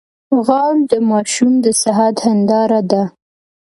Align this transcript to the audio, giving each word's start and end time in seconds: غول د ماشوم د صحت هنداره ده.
غول 0.45 0.77
د 0.91 0.93
ماشوم 1.09 1.51
د 1.63 1.65
صحت 1.81 2.15
هنداره 2.25 2.81
ده. 2.91 3.03